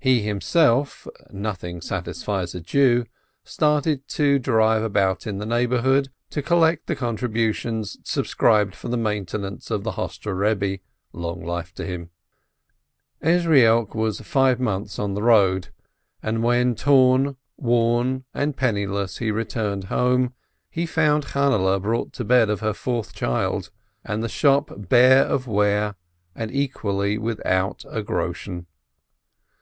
He 0.00 0.22
himself 0.22 1.06
(nothing 1.30 1.82
satisfies 1.82 2.54
a 2.54 2.62
Jew!) 2.62 3.04
started 3.44 4.08
to 4.08 4.38
drive 4.38 4.82
about 4.82 5.26
in 5.26 5.36
the 5.36 5.44
neighborhood, 5.44 6.08
to 6.30 6.40
collect 6.40 6.86
the 6.86 6.96
contributions 6.96 7.98
subscribed 8.02 8.74
for 8.74 8.88
the 8.88 8.96
maintenance 8.96 9.70
of 9.70 9.84
the 9.84 9.90
Hostre 9.90 10.32
Rebbe, 10.34 10.80
long 11.12 11.44
life 11.44 11.74
to 11.74 11.84
him! 11.84 12.08
Ezrielk 13.22 13.94
was 13.94 14.22
five 14.22 14.58
months 14.58 14.98
on 14.98 15.12
the 15.12 15.22
road, 15.22 15.68
and 16.22 16.42
when, 16.42 16.74
torn, 16.74 17.36
worn, 17.58 18.24
and 18.32 18.56
penniless, 18.56 19.18
he 19.18 19.30
returned 19.30 19.84
home, 19.92 20.32
he 20.70 20.86
found 20.86 21.26
Channehle 21.26 21.82
brought 21.82 22.14
to 22.14 22.24
bed 22.24 22.48
of 22.48 22.60
her 22.60 22.72
fourth 22.72 23.12
child, 23.12 23.68
and 24.06 24.22
the 24.24 24.28
shop 24.30 24.70
bare 24.88 25.24
of 25.24 25.46
ware 25.46 25.96
and 26.34 26.50
equally 26.50 27.18
without 27.18 27.84
a 27.90 28.02
groschen. 28.02 28.66